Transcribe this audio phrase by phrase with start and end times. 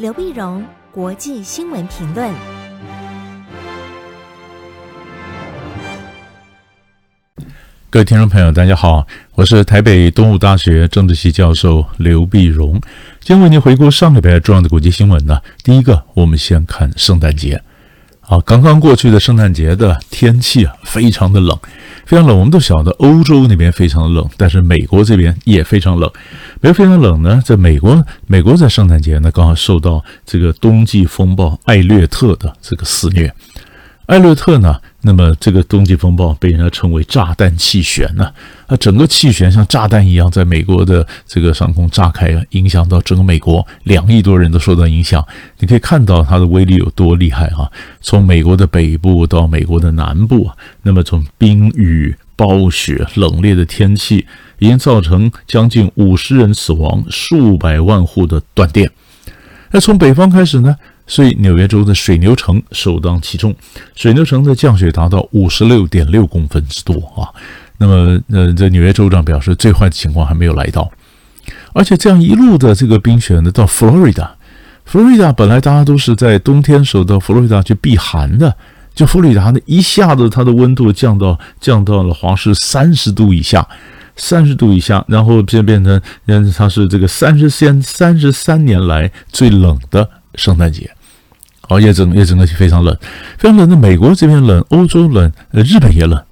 [0.00, 2.32] 刘碧荣，国际新闻评论。
[7.90, 12.80] 各位听众朋友，大家好，我是台北东吴大学政治系教授刘碧荣，
[13.20, 15.42] 今天为您回顾上礼拜重要的国际新闻呢。
[15.62, 17.62] 第一个，我们先看圣诞节。
[18.30, 21.58] 啊，刚刚过去的圣诞节的天气啊，非常的冷，
[22.06, 22.38] 非常冷。
[22.38, 26.08] 我们都晓得欧洲那边非常的冷，但是美国这边也非常冷。
[26.60, 33.34] 比如非常冷呢，在美国，美国在圣诞节呢，刚好受到这个冬季风暴艾略特的这个肆虐。
[34.06, 38.30] 艾略特呢，那么这个冬季风暴被人家称为炸弹气旋呢，
[38.66, 45.26] 啊，整个气旋像炸弹一样在美国的这个上空炸开，影响到整个美国，两亿多人都受到影响。
[45.58, 47.70] 你可以看到它的威力有多厉害啊！
[48.02, 54.26] 从美国的北部到美国的南部啊，那么从冰雨、暴雪、冷冽的天气，
[54.58, 58.90] 已经造成将近五十人死亡，数百万户的断电。
[59.72, 60.76] 那从北方开始呢？
[61.10, 63.52] 所以纽约州的水牛城首当其冲，
[63.96, 67.26] 水牛城的降雪达到五十六点六公分之多啊。
[67.78, 70.88] 那么，呃，这纽约州长表示，最坏的情况还没有来到，
[71.72, 74.36] 而且这样一路的这个冰雪呢，到佛罗里达，
[74.84, 78.54] 佛罗里达本来大家都是在冬天时候到佛罗里达去避寒的，
[78.94, 83.66] 就佛罗里达呢一下子它的温度降到降到了华氏三十度以下，
[84.14, 90.88] 三十度以下，然后变变成，嗯，它是这个三十三三十三年来最冷的圣诞节。
[91.70, 92.94] 哦，也整也整个非常冷，
[93.38, 93.76] 非常冷的。
[93.76, 96.22] 美国这边冷，欧洲冷，呃，日本也冷。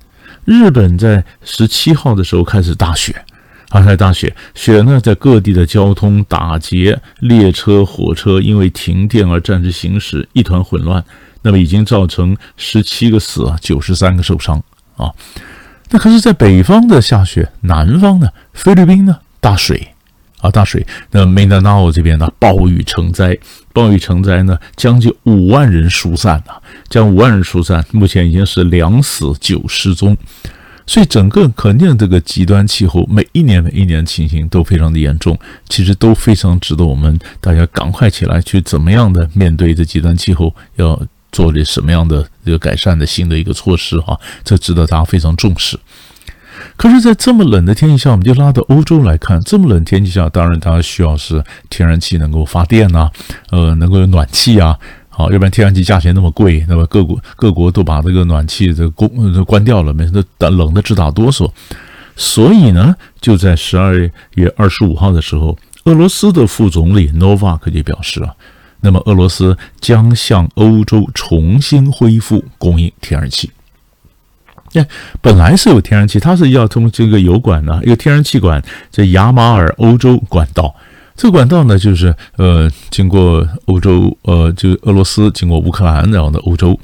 [0.44, 3.14] 日本在十七号的时候开始大雪，
[3.68, 11.04] 啊，开始大雪，雪呢在各地的交通打结，列车、火车因为停电而暂时行驶，一团混乱。
[11.42, 14.60] 那么已经造成十七个死，九十三个受伤
[14.96, 15.08] 啊。
[15.90, 19.94] 那可是，在北方的下雪，南方呢，菲律宾呢，大水。
[20.40, 20.86] 啊，大水！
[21.10, 23.36] 那梅南纳奥这边呢，暴雨成灾，
[23.72, 30.16] 暴雨成灾呢，将近五万人疏散啊，将五万人疏散，目前已经是两死九失踪，
[30.86, 35.38] 所以整个肯定这个极端气候，每一年每一年情形都非常的严重，
[35.68, 41.00] 其实都非常值得我们大家赶快起来去怎么样的面对这极端气候，要
[41.32, 45.78] 做这什么样的这个改善的新的一个措施哈，这值得大家非常重视。
[46.78, 49.40] 可是，在这么冷的天气下，我们就拉到欧洲来看。
[49.40, 53.10] 这么冷天气下，当然它需要是天然气能够发电呐，
[53.50, 54.78] 呃，能够有暖气啊，
[55.08, 61.50] 好，要不然天然气价钱那么贵，那么各国各国都把这个暖气这个关都关掉了，没事，那冷的直打哆嗦。
[62.14, 63.92] 所以呢，就在十二
[64.36, 68.32] 月二十五号的时候，俄罗斯的副总理 nova 克就表示啊，
[68.82, 73.50] 那么俄罗斯将向欧洲重新恢复供应天然气。
[75.20, 80.74] 本来是有天然气，它是要通这个油管呢，一个天然气管，这亚马尔欧洲管道。
[81.16, 86.78] 这个管道呢，就是呃，经过欧洲，呃，就俄罗斯经过乌克兰，然后呢，欧洲。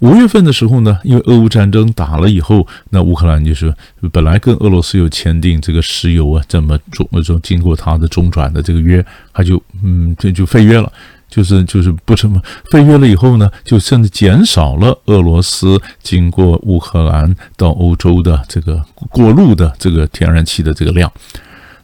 [0.00, 3.74] 五月份的时候呢，因为俄乌战争打了以后，那乌克兰就是
[4.12, 9.02] 本来跟俄罗斯有签订这个石油啊，这么中，中经过它的中转的这个约，
[9.32, 10.92] 它就嗯，这就废约了。
[11.36, 21.12] 就是就是不成废约了以后呢，就甚至减少了俄罗斯经过乌克兰到欧洲的这个过路的这个天然气的这个量。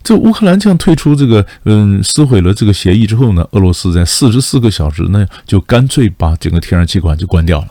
[0.03, 7.69] 这乌克兰这样退出这个嗯撕毁了这个协议之后呢，俄罗斯在四十四个小时内就干脆把整个天然气管就关掉了。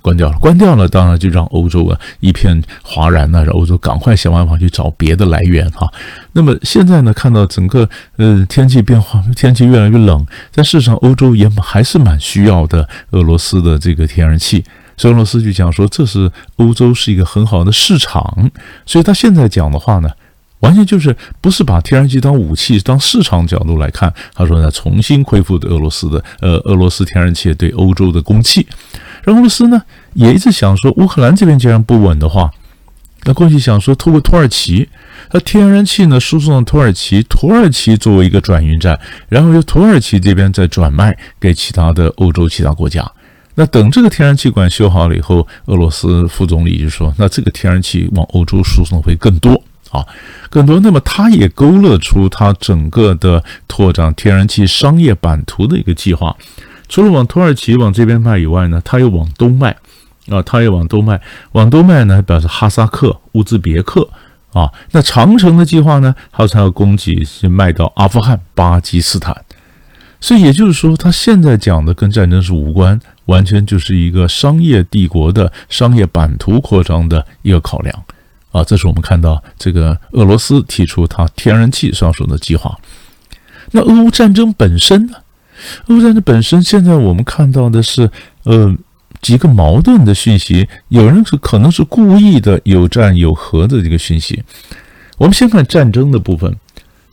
[0.00, 5.90] 关掉了，关掉了，当然就让欧洲啊一片哗然呐，让欧洲赶快想办法去找别的来源哈。
[6.32, 14.64] 那么现在呢，看到整个呃天气变化，天气越来越冷，但事实上欧洲也还是蛮需要的俄罗斯的这个天然气，
[14.96, 18.50] 所以俄罗斯就讲说，这是欧洲是一个很好的市场，
[18.86, 20.08] 所以他现在讲的话呢，
[20.60, 28.66] 完全就是不是把天然气当武器，当市场角度来看，他说呢，重新恢复俄罗斯的呃俄罗斯天然气对欧洲的供气。
[29.24, 29.82] 而俄罗斯呢，
[30.14, 32.50] 也一直想说，乌克兰这边既然不稳的话，
[33.24, 34.88] 那过去想说，透过土耳其，
[35.32, 38.98] 那天然气呢输送到土耳其，土耳其作为一个转运站，
[39.28, 43.06] 然后由土耳其这边再转卖给其他的欧洲其他国家。
[43.56, 50.06] 那等这个天然气管修好了以后，俄罗斯副总理就说，那这个天然气往欧洲输送会更多啊，
[50.48, 50.80] 更多。
[50.80, 56.34] 那么他也勾勒出他整个的拓展天然气商业版图的一个计划。
[56.90, 59.70] 除了往土耳其往这边卖以外呢，他又往东卖，
[60.28, 61.20] 啊，他又往东卖，
[61.52, 64.06] 往东卖呢，表示哈萨克、乌兹别克，
[64.52, 69.44] 啊，那长城的计划呢，他才要供给是卖到阿富汗、巴基斯坦，
[70.20, 78.02] 所以也就是说，他现在讲的跟战争是无关，完全就是一个商业帝国的商业版图扩张的一个考量，
[78.50, 82.76] 啊，这是我们看到这个俄罗斯提出他天然气上手的计划，
[83.70, 85.18] 那俄乌战争本身呢？
[85.86, 88.10] 俄乌战争本身，现在我们看到的是，
[88.44, 88.74] 呃，
[89.20, 90.68] 几个矛盾的讯息。
[90.88, 94.42] 有人是可能是故意的有战有和的这个讯息。
[95.18, 96.56] 我们先看战争的部分。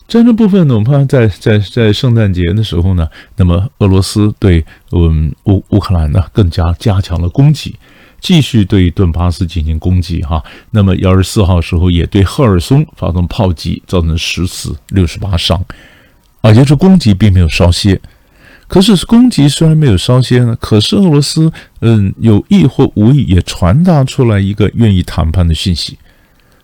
[0.07, 3.05] 战争部分呢，我们看在在在圣诞节的时候呢，
[3.35, 7.75] 那么俄罗斯对嗯乌乌克兰呢更加加强了攻击，
[8.21, 10.41] 继续对顿巴斯进行攻击哈。
[10.71, 15.61] 那么幺十四号时候也对赫尔松发动炮击，造成十死六十八伤，
[16.39, 18.00] 啊，也就是攻击并没有稍歇。
[18.67, 25.97] 可是攻击虽然没有烧歇呢，可是俄罗斯嗯有意或无意也传达出来一个愿意谈判的讯息。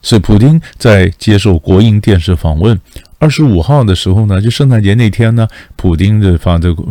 [0.02, 2.78] 所以，普丁在接受国营电视访问
[3.20, 5.48] 二十五号的时候呢，就圣诞节那天呢，
[5.78, 6.84] 普丁的发这个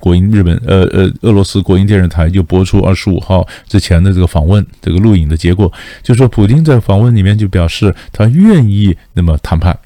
[0.00, 5.72] 国营日本呃呃俄罗斯国营电视台就播出二十五号之前的这个访问这个录影的结果，
[6.02, 9.78] 就说普丁在访问里面就表示他愿意那么谈判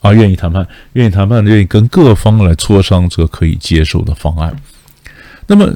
[0.00, 4.54] 啊，愿意谈判，愿意谈判，愿意跟各方来磋商这个可以接受的方案。
[5.50, 5.66] 那么，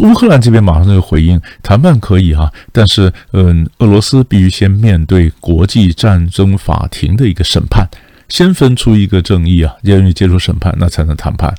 [0.00, 7.88] 乌克兰这边马上就回应，谈判可以、啊，但是，嗯，俄罗斯必须先面对国际战争法庭的一个审判，
[8.28, 11.52] 先分出一个正义啊，愿意接受审判，那才能谈判。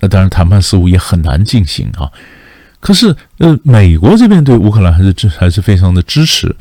[0.00, 2.10] 那当然，谈判似乎也很难进行啊。
[2.80, 6.54] 可是，呃，美国这边对乌克兰还是支还是非常的支持，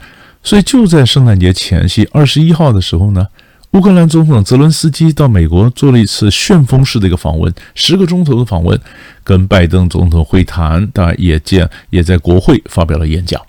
[0.44, 3.28] 所以就在圣诞节前夕，二十一号的时候呢。
[3.74, 8.80] 乌克兰总统泽伦斯基到美国做了一次旋风式的一个访问，十个钟头的访问，
[9.24, 13.42] 跟拜登总统会谈，当然也见也在国会发表了演讲。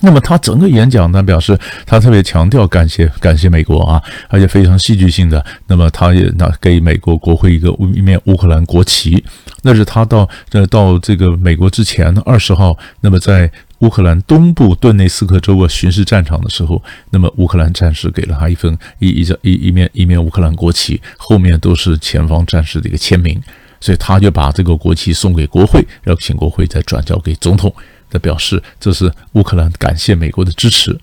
[0.00, 1.56] 那么他整个演讲呢，表示
[1.86, 5.42] 他特别强调感谢感谢美国啊，而且非常戏剧性的。
[5.68, 9.24] 那么他也拿给美国国会一个一面乌克兰国旗，
[9.62, 13.48] 那是他到这到这个美国之前二十号，那么在。
[13.84, 23.38] 乌克兰东部顿内斯克州啊巡视战场的时候，那么乌克兰战士给了他一份一一张一一面一面乌克兰国旗，后面都是前方战士的一个签名，
[23.82, 27.70] 所以他就把这个国旗送给国会，然后请国会再转交给总统，
[28.10, 30.98] 他表示这是乌克兰感谢美国的支持。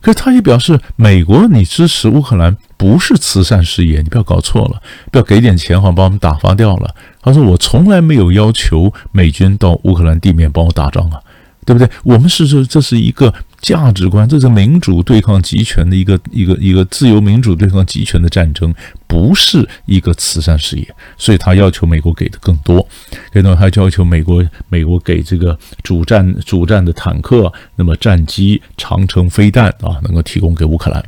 [0.00, 4.82] 可是他也表示，美国你支持乌克兰不是慈善事业，你不要搞错了，
[5.12, 6.92] 不要给点钱好把我们打发掉了。
[7.22, 11.20] 他说我从来没有要求美军到乌克兰地面帮我打仗啊。
[11.68, 11.86] 对不对？
[12.02, 18.74] 我们是说，这是一个价值观，这是民主对抗集权的一个一个一个自由民主对抗集权的战争，
[19.06, 20.94] 不是一个慈善事业。
[21.18, 22.88] 所以他要求美国给的更多，
[23.32, 31.04] 然后他要求美国美国给这个主战主战的坦克，那么战机、长城飞弹啊，能够提供给乌克兰。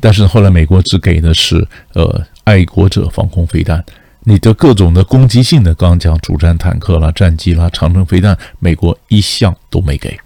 [0.00, 3.82] 但是后来美国只给的是呃爱国者防空飞弹。
[4.28, 10.18] 你的各种的攻击性的，刚刚讲主战坦克啦、战机啦、长城飞弹，美国一项都没给，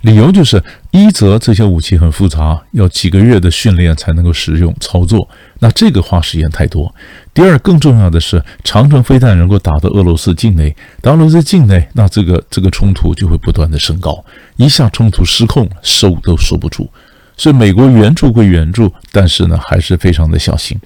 [0.00, 5.28] 理由就是一则这些武器很复杂，要几个月的训练才能够使用操作，
[5.60, 6.92] 那这个花时间太多。
[7.32, 14.24] 第二，更重要的是，长城飞弹能够打到俄罗斯境内，打俄罗斯境内，那这个这个冲突就会不断的升高，
[14.56, 16.90] 一下冲突失控，收都收不住。
[17.36, 20.76] 所以美国援助归援助，但是呢，还是非常的小心。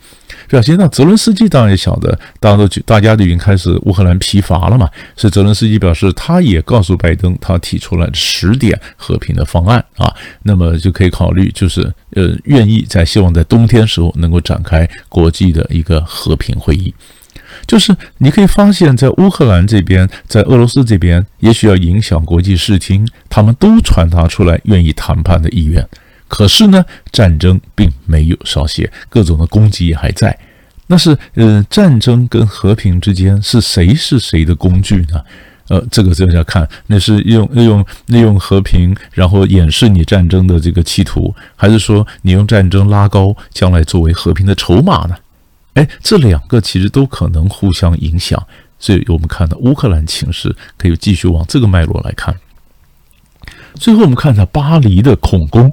[0.48, 4.88] 表现那泽伦斯基当然也晓得，大家都大家都已经开始乌克兰疲乏了嘛。
[5.16, 10.12] 所以泽伦斯基表示，他也告诉拜登，他提出了十点和平的方案啊，
[10.42, 16.94] 那么就可以考虑，就是呃，愿意在希望在冬天时候能够展开国际的一个和平会议。
[17.66, 25.86] 就是你可以发现，在乌克兰这边，在俄罗斯这边，也许要影响国际视听，他们都传达出来愿意谈判的意愿。
[26.32, 30.34] 可是呢，战争并没有少歇，各种的攻击也还在。
[30.86, 35.22] 那是，呃，战争跟和平之间是谁是谁的工具呢？
[35.68, 45.14] 呃，这个就要看，那是用利用利用和平，然后掩饰你战争的这个企图，还是说你用战争拉高将来作为和平的筹码呢？
[45.74, 48.42] 哎，这两个其实都可能互相影响。
[48.78, 52.34] 所以我们看到乌克兰情势可以继续往这个脉络来看。
[53.74, 55.70] 最后我们看一下巴黎的恐攻。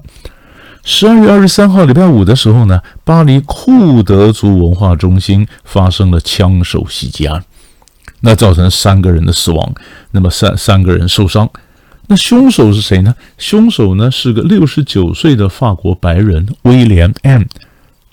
[0.83, 7.43] 十二月二十三号，礼拜五的时候呢，巴黎库德族文化中心发生了枪手袭击案，
[8.21, 9.73] 那造成三个人的死亡，
[10.11, 11.47] 那么三三个人受伤。
[12.07, 13.13] 那凶手是谁呢？
[13.37, 17.43] 凶手呢是个六十九岁的法国白人威廉 M，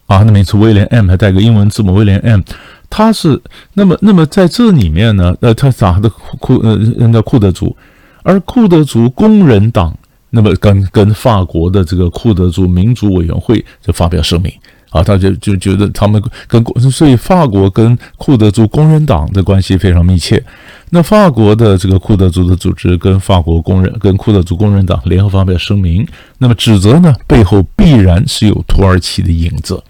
[0.07, 2.43] 啊，那名字威廉 M 还带个英文字母威廉 M，
[2.91, 3.41] 他是
[3.75, 7.75] 那么那么在这里面呢，呃，他打的库呃人叫库德族，
[8.23, 9.97] 而库德族工人党。
[10.37, 14.53] 那么跟跟法国的这个库德族民主委员会就发表声明
[14.91, 20.43] 啊，他就就觉得他们跟所以法国跟库德族工人党的关系非常密切。
[20.91, 29.83] 那法国的这个库德族的组织跟法国工人跟库德族工人党联合发表声明，那么指责呢背后必然是有土耳其的影子，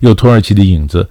[0.00, 1.08] 有土耳其的影子。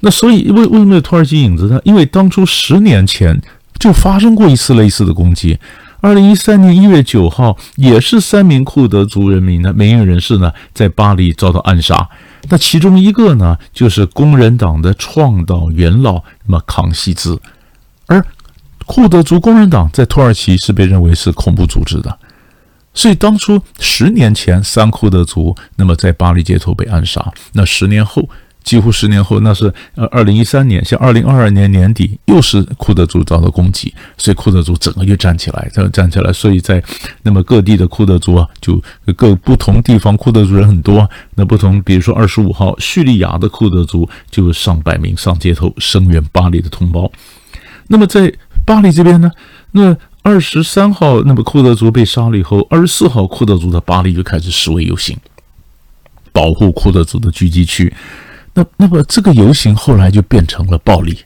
[0.00, 1.80] 那所以为为什么有土耳其影子呢？
[1.84, 3.40] 因为当初十年前
[3.78, 5.56] 就发生过一次类似的攻击。
[6.00, 12.08] 二零一三年一月九号，也是三名库德族人民的名誉人士呢，在巴黎遭到暗杀。
[12.48, 17.40] 那其中一个呢，就是工人党的创党元老，那么康熙兹。
[18.06, 18.24] 而
[18.86, 22.16] 库德族工人党在土耳其是被认为是恐怖组织的，
[22.94, 27.32] 所以当初十年前，三库德族那么在巴黎街头被暗杀。
[27.52, 28.28] 那十年后。
[28.64, 36.82] 几乎十年后，那是呃二零一三年，像二零二二年年底，又是库德族遭到攻击，所以库德族整个又站起来，他站起来，所以在
[37.22, 38.82] 那么各地的库德族啊，就
[39.16, 47.10] 各不同地方库德族人很多，那不同，比如说二十五号，叙利亚的库德族就有上百名上街头声援巴黎的同胞。
[47.86, 48.30] 那么在
[48.66, 49.30] 巴黎这边呢，
[49.72, 55.16] 那二十三号，那么库德族被杀了以后，二十四号库德族的巴黎就开始示威游行，
[56.32, 57.90] 保护库德族的聚集区。
[58.58, 61.16] 那那么这个游行后来就变成了暴力，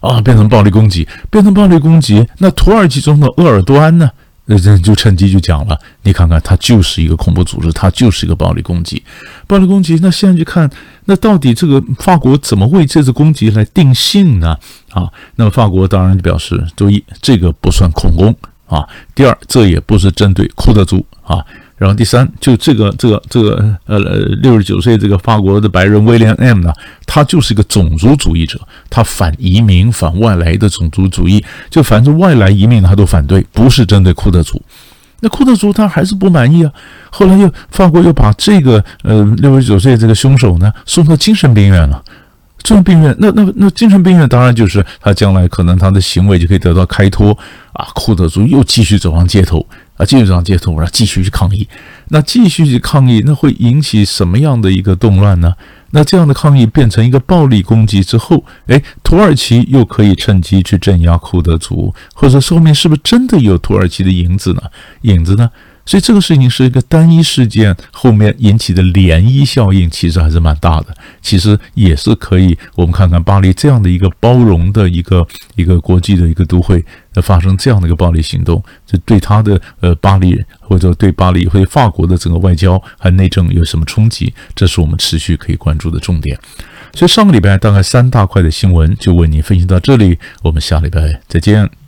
[0.00, 2.26] 啊，变成暴力攻击，变成暴力攻击。
[2.38, 4.10] 那土耳其中的鄂尔多安呢，
[4.46, 9.02] 人就趁机就讲了，你看看他就是一个恐怖组织，他就是一个暴力攻击，
[9.46, 9.98] 暴力攻击。
[10.00, 10.70] 那现在去看，
[11.04, 14.56] 那到底这个法国怎么为这次攻击来定性呢？
[14.90, 15.06] 啊，
[15.36, 18.34] 那么法国当然就表示，注意这个不算恐攻
[18.66, 18.88] 啊。
[19.14, 21.44] 第二，这也不是针对库德族啊。
[21.80, 23.98] 然后第三，就这个这个这个呃
[24.42, 26.70] 六十九岁这个法国的白人威廉 M 呢，
[27.06, 28.60] 他就是一个种族主义者，
[28.90, 34.60] 他反移民、反外来的种族主义，就反正外来移民他都反对，不是针对库德族。
[35.20, 36.70] 那库德族他还是不满意啊，
[37.10, 42.04] 后来又法国又把这个呃六十九岁这个凶手呢送到精神病院了。
[42.62, 47.30] 精神病院，那那那精神病院当然就是他将来可能他的行为就可以得到开脱
[47.72, 47.88] 啊。
[47.94, 49.66] 库德族又继续走上街头。
[50.00, 51.68] 啊，继续上街头，然后继续去抗议。
[52.08, 55.54] 那继续去抗议，那会引起什么样的一个动乱呢？
[55.90, 64.62] 那这样的抗议变成一个暴力攻击之后，哎，土耳其又可以趁机去镇压库德族，或者说后面是不是真的有土耳其的影子呢？
[65.02, 65.50] 影子呢？
[65.90, 70.96] 所以这个事情是一个单一事件，后面引起的涟漪效应其实还是蛮大的。
[71.20, 76.84] 其实也是可以，我们看看巴黎这样的一个包容的一个一个国际的一个都会，
[77.20, 84.32] 发生这样的一个暴力行动，这对他的呃巴黎人或者对巴黎或者法国的整个外交和内政有什么冲击？
[84.54, 86.38] 这是我们持续可以关注的重点。
[86.94, 91.79] 所以上个礼拜大概三大块的新闻就为您分析到这里，我们下礼拜再见。